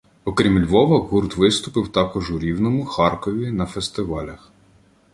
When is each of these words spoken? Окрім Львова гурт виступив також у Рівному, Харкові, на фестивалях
Окрім 0.25 0.59
Львова 0.59 0.97
гурт 0.99 1.37
виступив 1.37 1.87
також 1.91 2.31
у 2.31 2.39
Рівному, 2.39 2.85
Харкові, 2.85 3.51
на 3.51 3.65
фестивалях 3.65 4.51